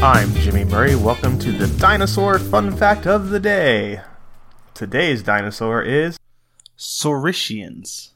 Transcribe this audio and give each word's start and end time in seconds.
Murray. 0.00 0.94
Welcome 0.94 1.40
to 1.40 1.50
the 1.50 1.66
dinosaur 1.80 2.38
fun 2.38 2.76
fact 2.76 3.08
of 3.08 3.30
the 3.30 3.40
day. 3.40 4.00
Today's 4.72 5.24
dinosaur 5.24 5.82
is 5.82 6.16
Saurischians. 6.78 8.10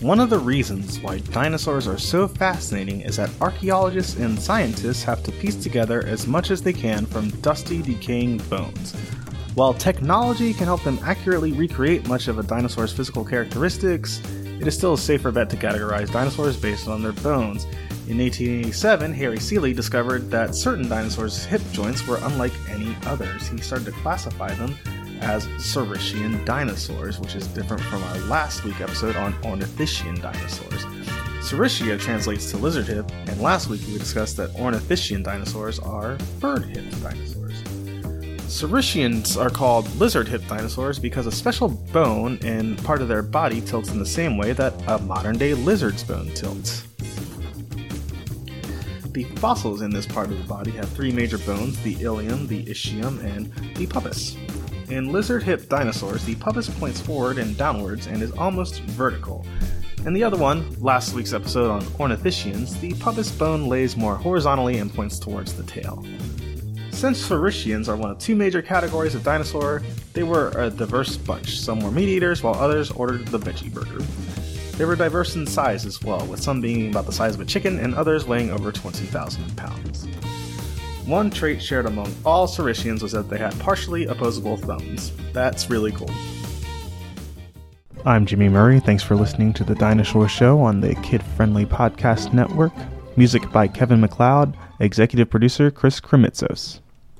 One 0.00 0.20
of 0.20 0.30
the 0.30 0.38
reasons 0.38 1.00
why 1.00 1.18
dinosaurs 1.18 1.88
are 1.88 1.98
so 1.98 2.28
fascinating 2.28 3.00
is 3.00 3.16
that 3.16 3.32
archaeologists 3.40 4.14
and 4.14 4.40
scientists 4.40 5.02
have 5.02 5.24
to 5.24 5.32
piece 5.32 5.56
together 5.56 6.06
as 6.06 6.28
much 6.28 6.52
as 6.52 6.62
they 6.62 6.72
can 6.72 7.04
from 7.04 7.30
dusty, 7.40 7.82
decaying 7.82 8.38
bones. 8.48 8.94
While 9.56 9.74
technology 9.74 10.54
can 10.54 10.66
help 10.66 10.84
them 10.84 11.00
accurately 11.02 11.50
recreate 11.50 12.06
much 12.06 12.28
of 12.28 12.38
a 12.38 12.44
dinosaur's 12.44 12.92
physical 12.92 13.24
characteristics, 13.24 14.22
it 14.60 14.68
is 14.68 14.76
still 14.76 14.92
a 14.92 14.98
safer 14.98 15.32
bet 15.32 15.50
to 15.50 15.56
categorize 15.56 16.12
dinosaurs 16.12 16.56
based 16.56 16.86
on 16.86 17.02
their 17.02 17.10
bones. 17.10 17.66
In 18.08 18.16
1887, 18.16 19.12
Harry 19.12 19.38
Seeley 19.38 19.74
discovered 19.74 20.30
that 20.30 20.54
certain 20.54 20.88
dinosaurs' 20.88 21.44
hip 21.44 21.60
joints 21.72 22.06
were 22.06 22.18
unlike 22.22 22.54
any 22.70 22.96
others. 23.04 23.48
He 23.48 23.58
started 23.58 23.84
to 23.84 23.92
classify 24.00 24.54
them 24.54 24.74
as 25.20 25.46
Saurischian 25.58 26.42
dinosaurs, 26.46 27.20
which 27.20 27.34
is 27.34 27.46
different 27.48 27.82
from 27.82 28.02
our 28.02 28.18
last 28.20 28.64
week 28.64 28.80
episode 28.80 29.14
on 29.16 29.34
Ornithischian 29.42 30.22
dinosaurs. 30.22 30.86
Saurischia 31.42 32.00
translates 32.00 32.50
to 32.50 32.56
lizard 32.56 32.86
hip, 32.86 33.12
and 33.26 33.42
last 33.42 33.68
week 33.68 33.82
we 33.86 33.98
discussed 33.98 34.38
that 34.38 34.54
Ornithischian 34.54 35.22
dinosaurs 35.22 35.78
are 35.78 36.16
bird 36.40 36.64
hip 36.64 36.90
dinosaurs. 37.02 37.62
Saurischians 38.48 39.38
are 39.38 39.50
called 39.50 39.86
lizard 39.96 40.28
hip 40.28 40.42
dinosaurs 40.48 40.98
because 40.98 41.26
a 41.26 41.32
special 41.32 41.68
bone 41.68 42.38
in 42.38 42.74
part 42.76 43.02
of 43.02 43.08
their 43.08 43.22
body 43.22 43.60
tilts 43.60 43.90
in 43.90 43.98
the 43.98 44.06
same 44.06 44.38
way 44.38 44.54
that 44.54 44.72
a 44.86 44.98
modern 44.98 45.36
day 45.36 45.52
lizard's 45.52 46.02
bone 46.02 46.32
tilts. 46.32 46.87
The 49.12 49.24
fossils 49.36 49.80
in 49.80 49.90
this 49.90 50.06
part 50.06 50.30
of 50.30 50.38
the 50.38 50.44
body 50.44 50.70
have 50.72 50.88
three 50.90 51.10
major 51.10 51.38
bones 51.38 51.80
the 51.82 51.94
ilium, 52.02 52.46
the 52.46 52.64
ischium, 52.64 53.22
and 53.24 53.52
the 53.74 53.86
pubis. 53.86 54.36
In 54.90 55.12
lizard 55.12 55.42
hip 55.42 55.68
dinosaurs, 55.68 56.24
the 56.24 56.34
pubis 56.36 56.68
points 56.78 57.00
forward 57.00 57.38
and 57.38 57.56
downwards 57.56 58.06
and 58.06 58.22
is 58.22 58.32
almost 58.32 58.80
vertical. 58.82 59.46
In 60.04 60.12
the 60.12 60.22
other 60.22 60.36
one, 60.36 60.70
last 60.78 61.14
week's 61.14 61.32
episode 61.32 61.70
on 61.70 61.82
ornithischians, 61.98 62.78
the 62.80 62.92
pubis 62.94 63.30
bone 63.30 63.66
lays 63.66 63.96
more 63.96 64.14
horizontally 64.14 64.78
and 64.78 64.92
points 64.94 65.18
towards 65.18 65.54
the 65.54 65.64
tail. 65.64 66.04
Since 66.90 67.28
Saurischians 67.28 67.88
are 67.88 67.96
one 67.96 68.10
of 68.10 68.18
two 68.18 68.36
major 68.36 68.60
categories 68.60 69.14
of 69.14 69.24
dinosaur, 69.24 69.82
they 70.12 70.22
were 70.22 70.50
a 70.50 70.68
diverse 70.68 71.16
bunch. 71.16 71.60
Some 71.60 71.80
were 71.80 71.90
meat 71.90 72.08
eaters, 72.08 72.42
while 72.42 72.56
others 72.56 72.90
ordered 72.90 73.26
the 73.28 73.38
veggie 73.38 73.72
burger. 73.72 74.04
They 74.78 74.84
were 74.84 74.94
diverse 74.94 75.34
in 75.34 75.44
size 75.44 75.84
as 75.84 76.00
well, 76.04 76.24
with 76.26 76.40
some 76.40 76.60
being 76.60 76.88
about 76.88 77.06
the 77.06 77.12
size 77.12 77.34
of 77.34 77.40
a 77.40 77.44
chicken 77.44 77.80
and 77.80 77.96
others 77.96 78.26
weighing 78.26 78.52
over 78.52 78.70
20,000 78.70 79.56
pounds. 79.56 80.06
One 81.04 81.30
trait 81.30 81.60
shared 81.60 81.86
among 81.86 82.14
all 82.24 82.46
Saurischians 82.46 83.02
was 83.02 83.10
that 83.10 83.28
they 83.28 83.38
had 83.38 83.58
partially 83.58 84.06
opposable 84.06 84.56
thumbs. 84.56 85.10
That's 85.32 85.68
really 85.68 85.90
cool. 85.90 86.10
I'm 88.04 88.24
Jimmy 88.24 88.48
Murray. 88.48 88.78
Thanks 88.78 89.02
for 89.02 89.16
listening 89.16 89.52
to 89.54 89.64
The 89.64 89.74
Dinosaur 89.74 90.28
Show 90.28 90.60
on 90.60 90.80
the 90.80 90.94
Kid 91.02 91.24
Friendly 91.24 91.66
Podcast 91.66 92.32
Network. 92.32 92.72
Music 93.16 93.50
by 93.50 93.66
Kevin 93.66 94.00
MacLeod, 94.00 94.56
executive 94.78 95.28
producer 95.28 95.72
Chris 95.72 96.00
Kremitzos. 96.00 96.78